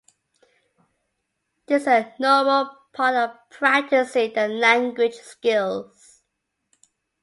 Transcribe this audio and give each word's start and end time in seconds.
This 1.67 1.83
is 1.83 1.87
a 1.87 2.15
normal 2.17 2.71
part 2.91 3.15
of 3.15 3.37
practising 3.51 4.33
their 4.33 4.47
language 4.47 5.13
skills. 5.13 6.23